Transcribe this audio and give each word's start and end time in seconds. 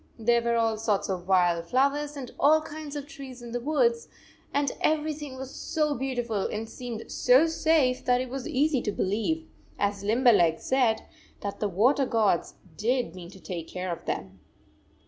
There 0.17 0.41
were 0.41 0.55
all 0.55 0.77
sorts 0.77 1.09
of 1.09 1.27
wild 1.27 1.65
flowers 1.67 2.17
and 2.17 2.31
all 2.39 2.59
kinds 2.63 2.95
of 2.95 3.05
trees 3.05 3.43
in 3.43 3.51
the 3.51 3.59
woods, 3.59 4.07
and 4.51 4.71
every 4.81 5.13
116 5.13 5.19
thing 5.29 5.37
was 5.37 5.53
so 5.53 5.93
beautiful 5.93 6.47
and 6.47 6.67
seemed 6.67 7.11
so 7.11 7.45
safe 7.45 8.03
that 8.05 8.19
it 8.19 8.29
was 8.31 8.47
easy 8.47 8.81
to 8.81 8.91
believe, 8.91 9.47
as 9.77 10.03
Limberleg 10.03 10.57
said, 10.59 11.03
that 11.41 11.59
the 11.59 11.69
water 11.69 12.07
gods 12.07 12.55
did 12.77 13.13
mean 13.13 13.29
to 13.29 13.39
take 13.39 13.67
care 13.67 13.91
of 13.91 14.05
them. 14.05 14.39